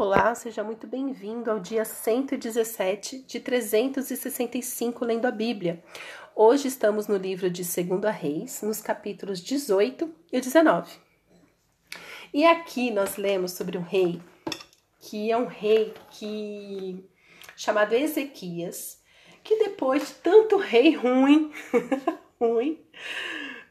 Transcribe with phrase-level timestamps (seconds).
[0.00, 5.84] Olá, seja muito bem-vindo ao dia 117 de 365 lendo a Bíblia.
[6.34, 10.90] Hoje estamos no livro de 2 Reis, nos capítulos 18 e 19.
[12.32, 14.22] E aqui nós lemos sobre um rei
[15.00, 17.04] que é um rei que
[17.54, 19.02] chamado Ezequias,
[19.44, 21.52] que depois de tanto rei ruim,
[22.40, 22.80] ruim,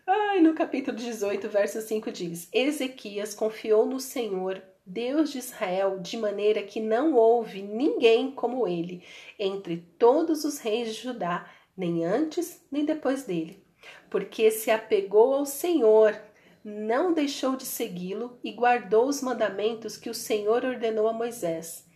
[0.06, 6.18] ai, no capítulo 18, verso 5 diz: Ezequias confiou no Senhor Deus de Israel, de
[6.18, 9.04] maneira que não houve ninguém como ele
[9.38, 13.64] entre todos os reis de Judá, nem antes nem depois dele,
[14.10, 16.20] porque se apegou ao Senhor,
[16.64, 21.88] não deixou de segui-lo e guardou os mandamentos que o Senhor ordenou a Moisés.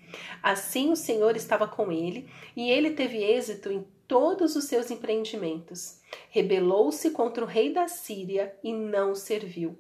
[0.42, 6.00] Assim o Senhor estava com ele, e ele teve êxito em todos os seus empreendimentos.
[6.30, 9.78] Rebelou-se contra o rei da Síria e não serviu.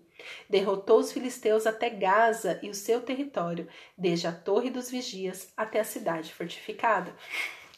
[0.50, 5.80] Derrotou os filisteus até Gaza e o seu território, desde a Torre dos Vigias até
[5.80, 7.16] a cidade fortificada.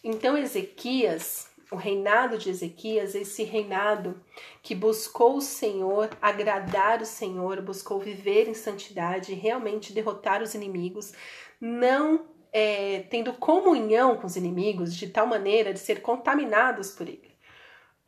[0.04, 4.22] Então Ezequias, o reinado de Ezequias, esse reinado
[4.62, 11.12] que buscou o Senhor, agradar o Senhor, buscou viver em santidade, realmente derrotar os inimigos,
[11.60, 17.36] não é, tendo comunhão com os inimigos de tal maneira de ser contaminados por ele.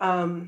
[0.01, 0.47] Um,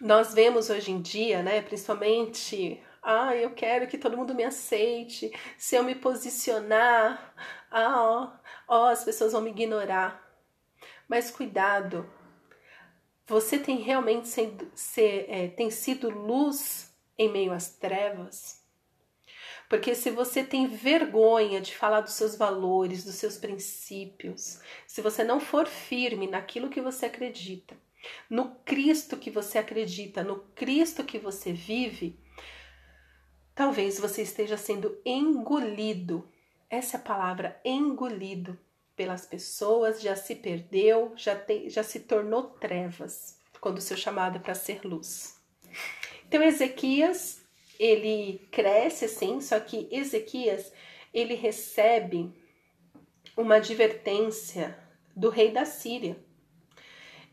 [0.00, 5.32] nós vemos hoje em dia, né, principalmente ah, eu quero que todo mundo me aceite.
[5.58, 7.34] Se eu me posicionar,
[7.70, 8.32] ah, ó,
[8.68, 10.22] ó, as pessoas vão me ignorar.
[11.08, 12.08] Mas cuidado,
[13.26, 18.62] você tem realmente sendo, ser, é, tem sido luz em meio às trevas?
[19.68, 25.24] Porque se você tem vergonha de falar dos seus valores, dos seus princípios, se você
[25.24, 27.74] não for firme naquilo que você acredita,
[28.28, 32.21] no Cristo que você acredita, no Cristo que você vive,
[33.54, 36.28] Talvez você esteja sendo engolido.
[36.70, 38.58] Essa é a palavra engolido
[38.96, 44.40] pelas pessoas, já se perdeu, já, já se tornou trevas, quando o seu chamado é
[44.40, 45.40] para ser luz.
[46.26, 47.42] Então Ezequias,
[47.78, 50.72] ele cresce assim, só que Ezequias,
[51.12, 52.32] ele recebe
[53.36, 54.78] uma advertência
[55.14, 56.16] do rei da Síria.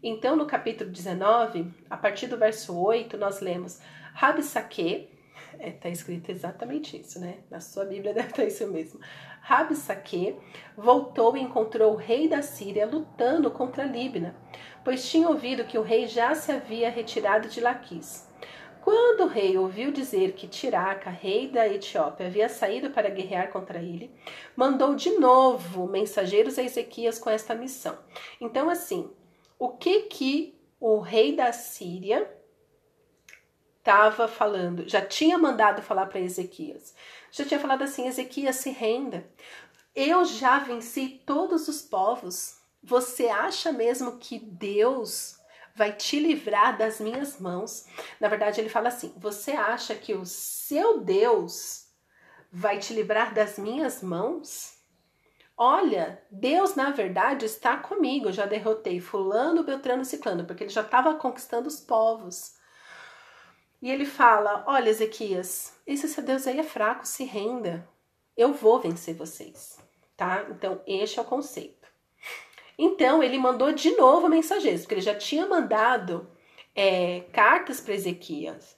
[0.02, 3.80] Então, no capítulo 19, a partir do verso 8, nós lemos:
[4.14, 5.10] Rabsaque,
[5.60, 7.40] é, tá escrito exatamente isso, né?
[7.50, 9.00] Na sua Bíblia deve estar isso mesmo.
[9.42, 10.36] Rabsaque
[10.78, 14.36] voltou e encontrou o rei da Síria lutando contra Líbina,
[14.84, 18.28] pois tinha ouvido que o rei já se havia retirado de Laquis.
[18.82, 23.80] Quando o rei ouviu dizer que Tiraca, rei da Etiópia, havia saído para guerrear contra
[23.80, 24.10] ele,
[24.56, 27.98] mandou de novo mensageiros a Ezequias com esta missão.
[28.40, 29.12] Então, assim,
[29.60, 32.39] o que que o rei da Síria
[33.90, 36.94] estava falando, já tinha mandado falar para Ezequias.
[37.32, 39.28] Já tinha falado assim: Ezequias, se renda.
[39.96, 42.60] Eu já venci todos os povos.
[42.84, 45.40] Você acha mesmo que Deus
[45.76, 47.88] vai te livrar das minhas mãos?
[48.20, 51.88] Na verdade, ele fala assim: Você acha que o seu Deus
[52.52, 54.78] vai te livrar das minhas mãos?
[55.58, 58.28] Olha, Deus na verdade está comigo.
[58.28, 62.59] Eu já derrotei Fulano, Beltrano, Ciclano, porque ele já estava conquistando os povos.
[63.82, 67.88] E ele fala: Olha, Ezequias, esse seu Deus aí é fraco, se renda.
[68.36, 69.80] Eu vou vencer vocês,
[70.16, 70.46] tá?
[70.50, 71.88] Então, este é o conceito.
[72.78, 76.30] Então, ele mandou de novo mensageiros, porque ele já tinha mandado
[76.74, 78.78] é, cartas para Ezequias,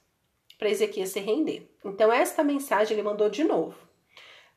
[0.58, 1.70] para Ezequias se render.
[1.84, 3.76] Então, esta mensagem ele mandou de novo.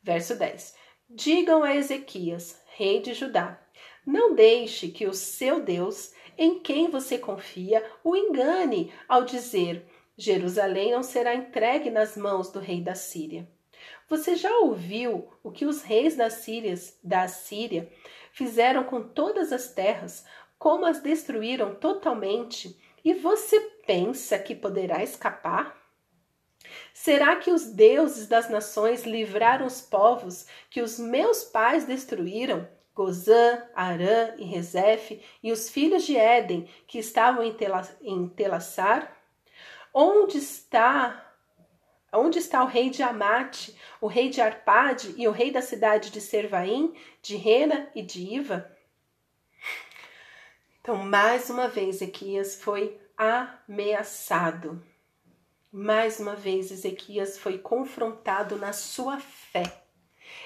[0.02, 0.74] Verso 10:
[1.08, 3.60] Digam a Ezequias, rei de Judá,
[4.04, 9.84] não deixe que o seu Deus, em quem você confia, o engane ao dizer:
[10.16, 13.48] Jerusalém não será entregue nas mãos do rei da Síria.
[14.08, 17.90] Você já ouviu o que os reis da Síria, da Síria
[18.32, 20.24] fizeram com todas as terras,
[20.58, 25.76] como as destruíram totalmente, e você pensa que poderá escapar?
[26.94, 32.66] Será que os deuses das nações livraram os povos que os meus pais destruíram?
[32.94, 39.15] Gozã, Arã e Rezefe, e os filhos de Éden que estavam em Telassar?
[39.98, 41.22] Onde está
[42.12, 46.10] Onde está o rei de Amate, o rei de Arpade e o rei da cidade
[46.10, 48.70] de Servaim, de Rena e de Iva?
[50.80, 54.82] Então, mais uma vez, Ezequias foi ameaçado.
[55.72, 59.82] Mais uma vez, Ezequias foi confrontado na sua fé.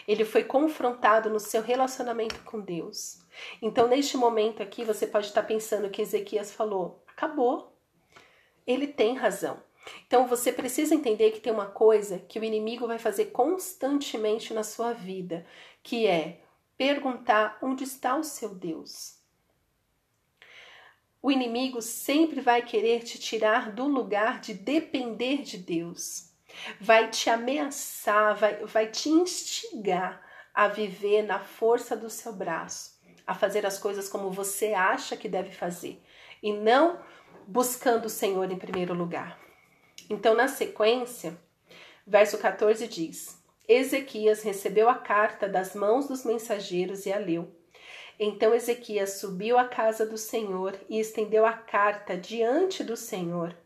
[0.07, 3.21] Ele foi confrontado no seu relacionamento com Deus.
[3.61, 7.80] Então, neste momento aqui, você pode estar pensando que Ezequias falou: acabou,
[8.71, 9.63] ele tem razão.
[10.07, 14.63] Então você precisa entender que tem uma coisa que o inimigo vai fazer constantemente na
[14.63, 15.47] sua vida,
[15.83, 16.41] que é
[16.77, 19.19] perguntar onde está o seu Deus.
[21.23, 26.31] O inimigo sempre vai querer te tirar do lugar de depender de Deus.
[26.81, 30.21] Vai te ameaçar, vai, vai te instigar
[30.55, 35.29] a viver na força do seu braço, a fazer as coisas como você acha que
[35.29, 36.03] deve fazer
[36.43, 36.99] e não
[37.51, 39.39] buscando o Senhor em primeiro lugar.
[40.09, 41.37] Então, na sequência,
[42.07, 43.39] verso 14 diz:
[43.69, 47.55] Ezequias recebeu a carta das mãos dos mensageiros e a leu.
[48.19, 53.57] Então Ezequias subiu à casa do Senhor e estendeu a carta diante do Senhor.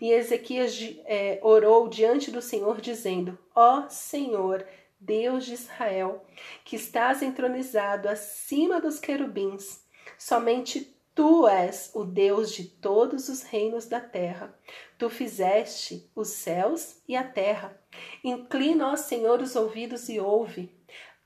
[0.00, 4.66] E Ezequias é, orou diante do Senhor, dizendo: Ó Senhor,
[5.00, 6.22] Deus de Israel,
[6.62, 9.82] que estás entronizado acima dos querubins,
[10.18, 14.54] somente tu és o Deus de todos os reinos da terra.
[14.98, 17.78] Tu fizeste os céus e a terra.
[18.24, 20.74] Inclina, ó Senhor, os ouvidos e ouve.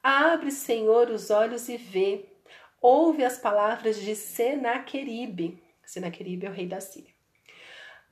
[0.02, 2.26] Abre, Senhor, os olhos e vê
[2.80, 7.12] ouve as palavras de Senaqueribe, Senaqueribe é o rei da Síria,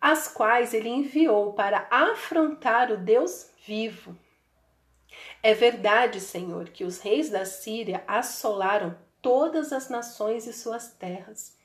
[0.01, 4.19] as quais ele enviou para afrontar o Deus vivo.
[5.43, 11.57] É verdade, Senhor, que os reis da Síria assolaram todas as nações e suas terras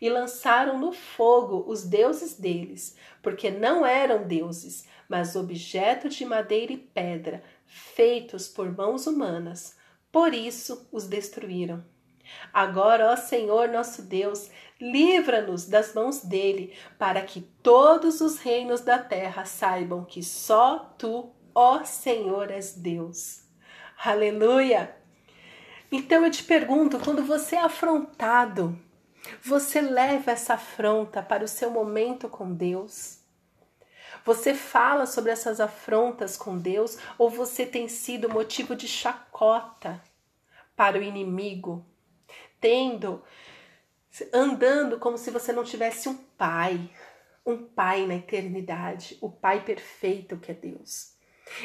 [0.00, 6.72] e lançaram no fogo os deuses deles, porque não eram deuses, mas objetos de madeira
[6.72, 9.76] e pedra, feitos por mãos humanas.
[10.10, 11.84] Por isso os destruíram.
[12.52, 18.98] Agora, ó Senhor nosso Deus, livra-nos das mãos dele, para que todos os reinos da
[18.98, 23.42] terra saibam que só tu, ó Senhor, és Deus.
[24.04, 24.96] Aleluia!
[25.90, 28.78] Então eu te pergunto, quando você é afrontado,
[29.42, 33.18] você leva essa afronta para o seu momento com Deus?
[34.24, 40.02] Você fala sobre essas afrontas com Deus ou você tem sido motivo de chacota
[40.76, 41.84] para o inimigo?
[42.60, 43.22] tendo,
[44.32, 46.90] andando como se você não tivesse um pai,
[47.44, 51.14] um pai na eternidade, o pai perfeito que é Deus.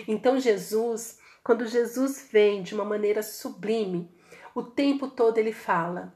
[0.08, 4.10] Então Jesus, quando Jesus vem de uma maneira sublime,
[4.56, 6.16] o tempo todo ele fala: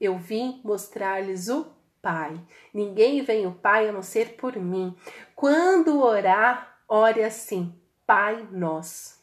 [0.00, 1.66] Eu vim mostrar-lhes o
[2.02, 2.40] Pai.
[2.72, 4.96] Ninguém vem o Pai a não ser por mim.
[5.34, 7.74] Quando orar, ore assim:
[8.06, 9.16] Pai nosso.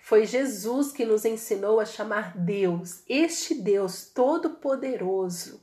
[0.00, 5.62] Foi Jesus que nos ensinou a chamar Deus, este Deus todo-poderoso,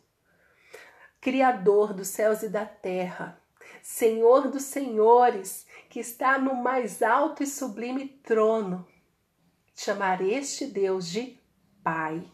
[1.20, 3.42] Criador dos céus e da terra,
[3.82, 8.88] Senhor dos senhores, que está no mais alto e sublime trono.
[9.76, 11.40] Chamar este Deus de
[11.84, 12.32] Pai.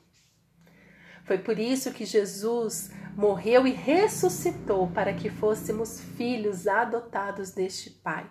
[1.25, 8.29] Foi por isso que Jesus morreu e ressuscitou para que fôssemos filhos adotados deste Pai.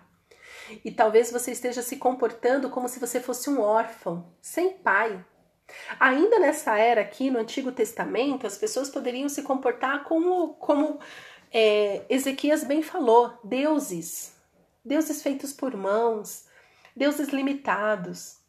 [0.83, 5.23] E talvez você esteja se comportando como se você fosse um órfão, sem pai.
[5.99, 10.99] Ainda nessa era aqui no Antigo Testamento, as pessoas poderiam se comportar como, como
[11.51, 14.35] é, Ezequias bem falou, deuses,
[14.83, 16.45] deuses feitos por mãos,
[16.95, 18.39] deuses limitados.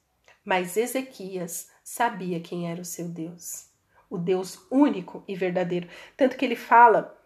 [0.45, 3.69] Mas Ezequias sabia quem era o seu Deus,
[4.13, 5.89] o Deus único e verdadeiro.
[6.17, 7.19] Tanto que ele fala: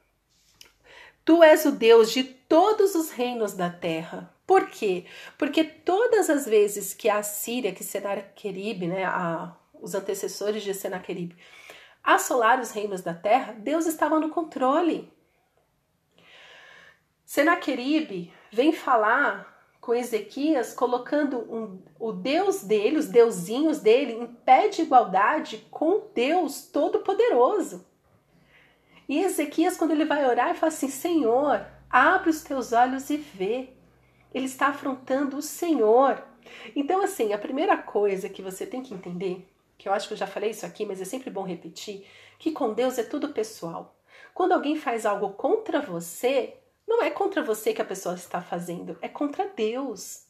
[1.24, 4.32] Tu és o Deus de todos os reinos da terra.
[4.46, 5.04] Por quê?
[5.36, 11.36] Porque todas as vezes que a Síria, que Senaqueribe, né, a, os antecessores de Senaqueribe,
[12.04, 15.12] assolaram os reinos da terra, Deus estava no controle.
[17.24, 19.55] Senaqueribe vem falar
[19.86, 26.02] com Ezequias, colocando um, o Deus dele, os deusinhos dele, em pé de igualdade com
[26.12, 27.86] Deus Todo-Poderoso.
[29.08, 33.76] E Ezequias, quando ele vai orar, fala assim: Senhor, abre os teus olhos e vê
[34.34, 36.20] ele está afrontando o Senhor.
[36.74, 40.18] Então, assim, a primeira coisa que você tem que entender, que eu acho que eu
[40.18, 42.04] já falei isso aqui, mas é sempre bom repetir,
[42.40, 43.96] que com Deus é tudo pessoal.
[44.34, 48.98] Quando alguém faz algo contra você, não é contra você que a pessoa está fazendo,
[49.00, 50.26] é contra Deus.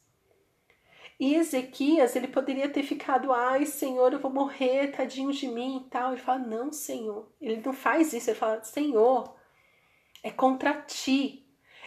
[1.19, 5.89] E Ezequias, ele poderia ter ficado, ai Senhor, eu vou morrer, tadinho de mim e
[5.89, 6.11] tal.
[6.11, 7.31] Ele fala, não, Senhor.
[7.41, 9.35] Ele não faz isso, ele fala, Senhor,
[10.21, 11.43] é contra ti.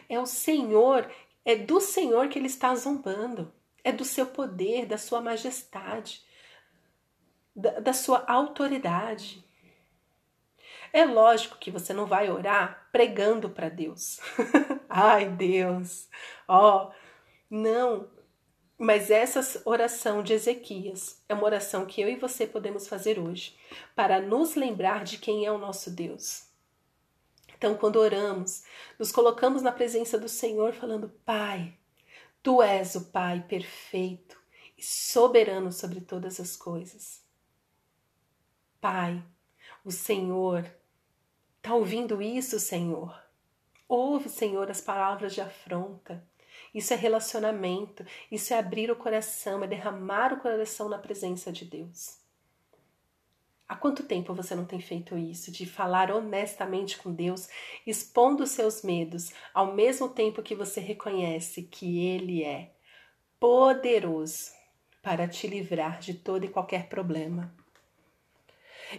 [0.09, 1.09] É o Senhor
[1.45, 6.23] é do Senhor que ele está zombando, é do seu poder, da sua majestade,
[7.55, 9.45] da, da sua autoridade.
[10.93, 14.19] É lógico que você não vai orar pregando para Deus.
[14.89, 16.09] Ai, Deus,
[16.49, 16.93] ó, oh,
[17.49, 18.11] não.
[18.77, 23.57] Mas essa oração de Ezequias é uma oração que eu e você podemos fazer hoje
[23.95, 26.49] para nos lembrar de quem é o nosso Deus.
[27.57, 28.65] Então, quando oramos,
[28.99, 31.77] nos colocamos na presença do Senhor, falando: Pai,
[32.43, 34.41] tu és o Pai perfeito
[34.79, 37.23] e soberano sobre todas as coisas.
[38.81, 39.23] Pai,
[39.85, 40.65] o Senhor
[41.61, 43.14] está ouvindo isso, Senhor?
[43.87, 46.26] Ouve, Senhor, as palavras de afronta.
[46.75, 51.64] Isso é relacionamento, isso é abrir o coração, é derramar o coração na presença de
[51.64, 52.19] Deus.
[53.69, 57.49] Há quanto tempo você não tem feito isso, de falar honestamente com Deus,
[57.87, 62.73] expondo os seus medos, ao mesmo tempo que você reconhece que Ele é
[63.38, 64.50] poderoso
[65.02, 67.55] para te livrar de todo e qualquer problema?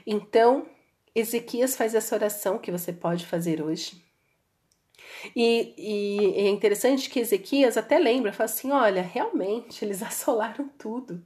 [0.05, 0.69] Então,
[1.13, 4.01] Ezequias faz essa oração que você pode fazer hoje.
[5.35, 11.25] E, e, é interessante que Ezequias até lembra, fala assim: olha, realmente eles assolaram tudo.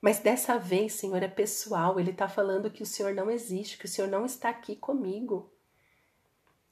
[0.00, 1.98] Mas dessa vez, Senhor, é pessoal.
[1.98, 5.52] Ele está falando que o Senhor não existe, que o Senhor não está aqui comigo.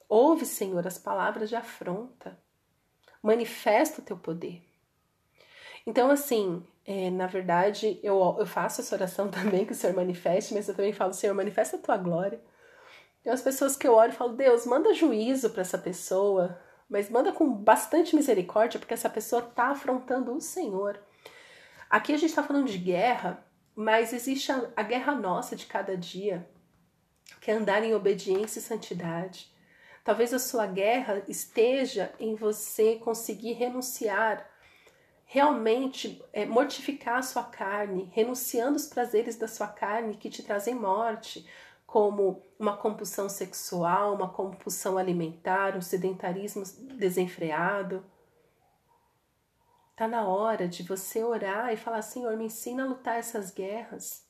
[0.09, 2.39] Ouve, Senhor, as palavras de afronta.
[3.21, 4.63] Manifesta o teu poder.
[5.85, 10.55] Então, assim, é, na verdade, eu, eu faço essa oração também que o Senhor manifeste,
[10.55, 12.41] mas eu também falo, Senhor, manifesta a tua glória.
[13.25, 17.11] Tem as pessoas que eu oro e falo, Deus, manda juízo para essa pessoa, mas
[17.11, 21.01] manda com bastante misericórdia, porque essa pessoa está afrontando o Senhor.
[21.91, 25.97] Aqui a gente está falando de guerra, mas existe a, a guerra nossa de cada
[25.97, 26.49] dia,
[27.41, 29.53] que é andar em obediência e santidade.
[30.05, 34.49] Talvez a sua guerra esteja em você conseguir renunciar,
[35.27, 40.75] realmente é, mortificar a sua carne, renunciando os prazeres da sua carne que te trazem
[40.75, 41.47] morte,
[41.87, 46.65] como uma compulsão sexual, uma compulsão alimentar, um sedentarismo
[46.97, 48.03] desenfreado
[49.97, 54.27] Está na hora de você orar e falar: Senhor, me ensina a lutar essas guerras.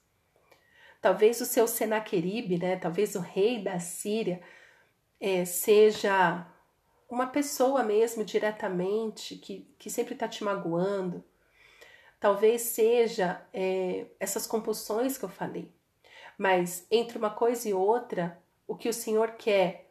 [1.02, 2.76] Talvez o seu Senaqueribe, né?
[2.76, 4.40] Talvez o rei da Síria
[5.18, 6.46] é, seja
[7.08, 11.24] uma pessoa mesmo diretamente que, que sempre está te magoando.
[12.18, 15.70] Talvez seja é, essas compulsões que eu falei.
[16.36, 19.90] Mas entre uma coisa e outra, o que o Senhor quer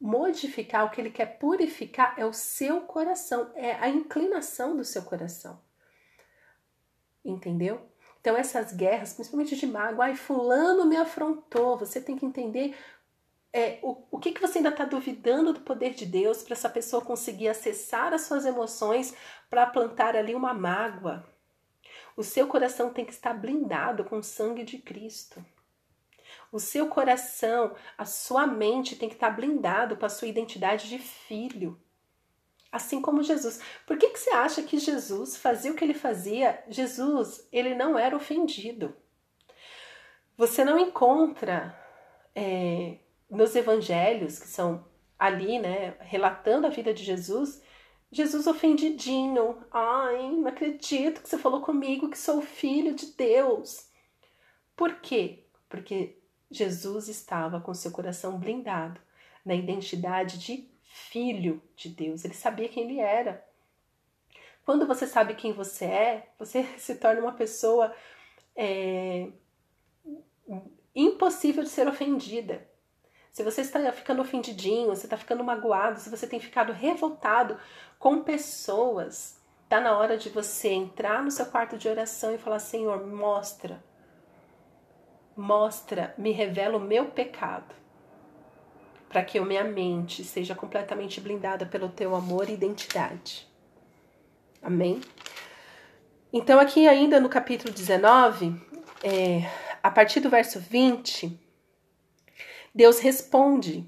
[0.00, 5.02] modificar, o que ele quer purificar é o seu coração, é a inclinação do seu
[5.02, 5.60] coração.
[7.24, 7.80] Entendeu?
[8.20, 12.76] Então, essas guerras, principalmente de mágoa, ai, fulano me afrontou, você tem que entender
[13.52, 16.68] é, o, o que, que você ainda está duvidando do poder de Deus para essa
[16.68, 19.14] pessoa conseguir acessar as suas emoções
[19.48, 21.26] para plantar ali uma mágoa.
[22.16, 25.44] O seu coração tem que estar blindado com o sangue de Cristo.
[26.52, 30.98] O seu coração, a sua mente tem que estar blindado com a sua identidade de
[30.98, 31.80] filho.
[32.70, 33.60] Assim como Jesus.
[33.86, 36.62] Por que, que você acha que Jesus fazia o que ele fazia?
[36.68, 38.94] Jesus, ele não era ofendido.
[40.36, 41.78] Você não encontra
[42.34, 42.98] é,
[43.30, 44.84] nos evangelhos, que são
[45.18, 47.62] ali, né, relatando a vida de Jesus,
[48.10, 49.58] Jesus ofendidinho.
[49.70, 53.88] Ai, não acredito que você falou comigo que sou filho de Deus.
[54.76, 55.44] Por quê?
[55.68, 56.18] Porque
[56.50, 59.00] Jesus estava com seu coração blindado
[59.44, 62.24] na identidade de filho de Deus.
[62.24, 63.44] Ele sabia quem ele era.
[64.64, 67.94] Quando você sabe quem você é, você se torna uma pessoa
[68.54, 69.28] é,
[70.94, 72.67] impossível de ser ofendida.
[73.38, 77.56] Se você está ficando ofendidinho, você está ficando magoado, se você tem ficado revoltado
[77.96, 82.58] com pessoas, está na hora de você entrar no seu quarto de oração e falar:
[82.58, 83.80] Senhor, mostra
[85.36, 87.72] mostra, me revela o meu pecado,
[89.08, 93.46] para que a minha mente seja completamente blindada pelo teu amor e identidade.
[94.60, 95.00] Amém?
[96.32, 98.60] Então, aqui ainda no capítulo 19,
[99.04, 99.48] é,
[99.80, 101.47] a partir do verso 20,
[102.74, 103.86] Deus responde.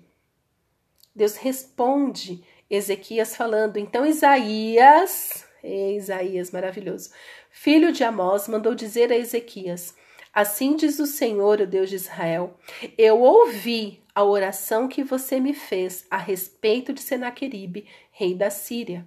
[1.14, 7.10] Deus responde Ezequias falando, então Isaías, Isaías maravilhoso,
[7.50, 9.94] filho de Amós, mandou dizer a Ezequias:
[10.32, 12.56] Assim diz o Senhor, o Deus de Israel:
[12.96, 19.06] Eu ouvi a oração que você me fez a respeito de Senaqueribe, rei da Síria.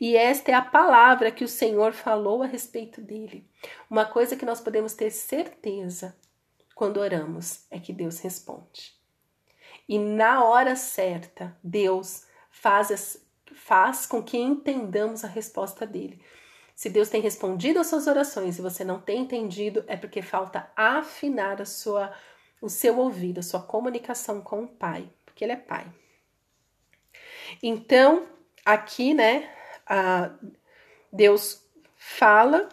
[0.00, 3.48] E esta é a palavra que o Senhor falou a respeito dele.
[3.88, 6.16] Uma coisa que nós podemos ter certeza
[6.74, 8.99] quando oramos é que Deus responde.
[9.90, 13.20] E na hora certa, Deus faz,
[13.52, 16.22] faz com que entendamos a resposta dele.
[16.76, 20.70] Se Deus tem respondido às suas orações e você não tem entendido, é porque falta
[20.76, 22.14] afinar a sua,
[22.62, 25.92] o seu ouvido, a sua comunicação com o Pai, porque Ele é Pai.
[27.60, 28.28] Então,
[28.64, 29.52] aqui, né,
[31.12, 32.68] Deus fala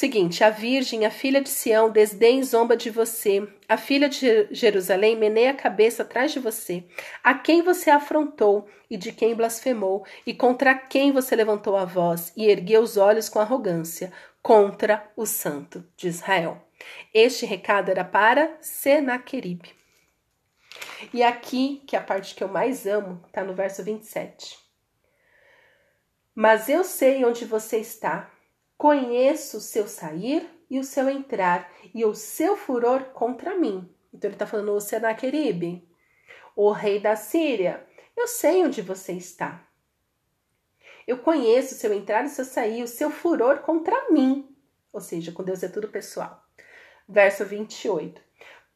[0.00, 3.46] seguinte: a Virgem, a filha de Sião, desdém zomba de você.
[3.68, 6.84] A filha de Jerusalém meneia a cabeça atrás de você.
[7.22, 12.32] A quem você afrontou e de quem blasfemou, e contra quem você levantou a voz
[12.34, 14.10] e ergueu os olhos com arrogância,
[14.42, 16.66] contra o santo de Israel.
[17.12, 19.74] Este recado era para Senaqueribe.
[21.12, 24.58] E aqui, que é a parte que eu mais amo, está no verso 27.
[26.34, 28.30] Mas eu sei onde você está
[28.80, 33.86] Conheço o seu sair e o seu entrar e o seu furor contra mim.
[34.10, 35.86] Então ele está falando o Senaqueribe,
[36.56, 37.86] o rei da Síria.
[38.16, 39.68] Eu sei onde você está.
[41.06, 44.48] Eu conheço o seu entrar e o seu sair, o seu furor contra mim.
[44.90, 46.42] Ou seja, com Deus é tudo pessoal.
[47.06, 48.29] Verso 28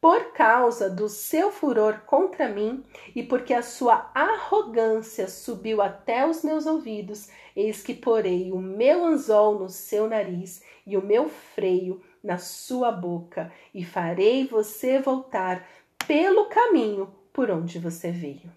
[0.05, 2.85] por causa do seu furor contra mim
[3.17, 9.03] e porque a sua arrogância subiu até os meus ouvidos, eis que porei o meu
[9.03, 15.67] anzol no seu nariz e o meu freio na sua boca, e farei você voltar
[16.07, 18.53] pelo caminho por onde você veio.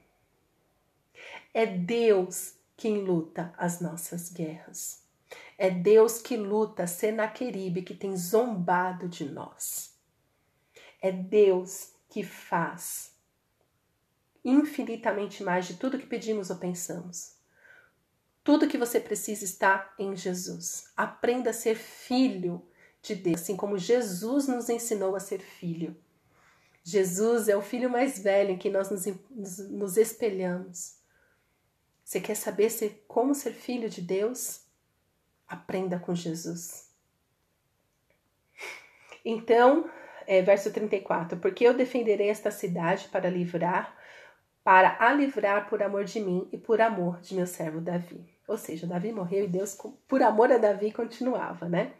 [1.53, 5.01] É Deus quem luta as nossas guerras.
[5.57, 9.95] É Deus que luta Senaqueribe, que tem zombado de nós.
[11.01, 13.15] É Deus que faz
[14.43, 17.35] infinitamente mais de tudo que pedimos ou pensamos.
[18.43, 20.89] Tudo que você precisa está em Jesus.
[20.95, 22.65] Aprenda a ser filho
[23.01, 25.95] de Deus, assim como Jesus nos ensinou a ser filho.
[26.81, 30.95] Jesus é o filho mais velho em que nós nos, nos, nos espelhamos.
[32.01, 34.61] Você quer saber como ser filho de Deus?
[35.45, 36.89] Aprenda com Jesus.
[39.25, 39.89] Então,
[40.27, 43.95] é, verso 34, porque eu defenderei esta cidade para livrar,
[44.63, 48.27] para a livrar por amor de mim e por amor de meu servo Davi.
[48.45, 51.93] Ou seja, Davi morreu e Deus, por amor a Davi, continuava, né?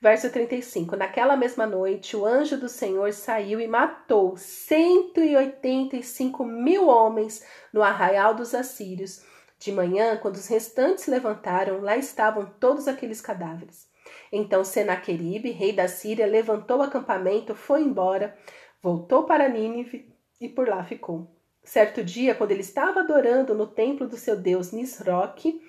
[0.00, 7.42] Verso 35: Naquela mesma noite, o anjo do Senhor saiu e matou 185 mil homens
[7.72, 9.24] no arraial dos assírios.
[9.58, 13.88] De manhã, quando os restantes levantaram, lá estavam todos aqueles cadáveres.
[14.32, 18.36] Então Senaqueribe, rei da Síria, levantou o acampamento, foi embora,
[18.82, 21.30] voltou para Nínive e por lá ficou.
[21.62, 25.62] Certo dia, quando ele estava adorando no templo do seu deus Nisroque,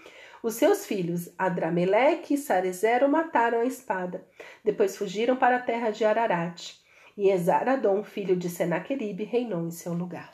[0.43, 4.27] os seus filhos Adrameleque e Sarezer o mataram à espada.
[4.63, 6.75] Depois fugiram para a terra de Ararat.
[7.17, 10.33] E Esaradom, filho de Senaqueribe, reinou em seu lugar.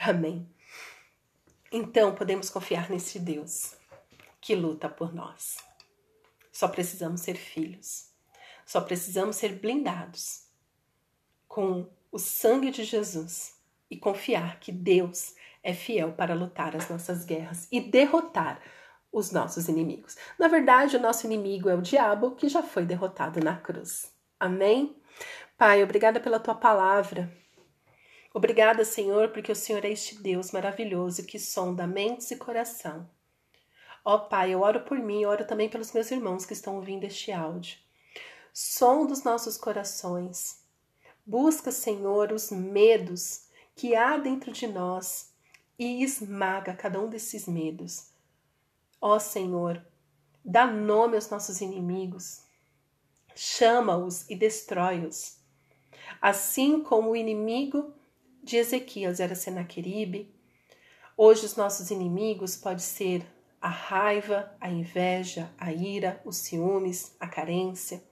[0.00, 0.48] Amém.
[1.70, 3.76] Então podemos confiar nesse Deus
[4.40, 5.56] que luta por nós.
[6.52, 8.10] Só precisamos ser filhos.
[8.66, 10.46] Só precisamos ser blindados
[11.48, 13.54] com o sangue de Jesus
[13.90, 18.60] e confiar que Deus é fiel para lutar as nossas guerras e derrotar
[19.10, 20.16] os nossos inimigos.
[20.38, 24.12] Na verdade, o nosso inimigo é o diabo que já foi derrotado na cruz.
[24.38, 24.96] Amém?
[25.56, 27.30] Pai, obrigada pela tua palavra.
[28.34, 33.08] Obrigada, Senhor, porque o Senhor é este Deus maravilhoso que sonda mentes e coração.
[34.04, 37.30] Ó Pai, eu oro por mim, oro também pelos meus irmãos que estão ouvindo este
[37.30, 37.78] áudio.
[38.52, 40.62] Som dos nossos corações.
[41.24, 45.32] Busca, Senhor, os medos que há dentro de nós
[45.78, 48.08] e esmaga cada um desses medos.
[49.00, 49.84] Ó Senhor,
[50.44, 52.42] dá nome aos nossos inimigos,
[53.34, 55.38] chama-os e destrói-os.
[56.20, 57.94] Assim como o inimigo
[58.42, 60.34] de Ezequias era Senaqueribe,
[61.16, 63.26] hoje os nossos inimigos pode ser
[63.62, 68.02] a raiva, a inveja, a ira, os ciúmes, a carência,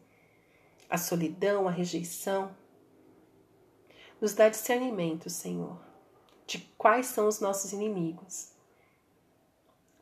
[0.89, 2.57] a solidão, a rejeição.
[4.21, 5.85] Nos dá discernimento, Senhor,
[6.47, 8.53] de quais são os nossos inimigos,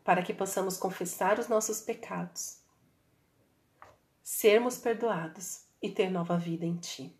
[0.04, 2.58] para que possamos confessar os nossos pecados,
[4.22, 7.18] sermos perdoados e ter nova vida em Ti.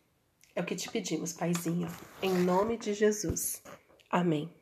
[0.55, 1.89] É o que te pedimos, Paizinho,
[2.21, 3.63] em nome de Jesus.
[4.11, 4.58] Amém.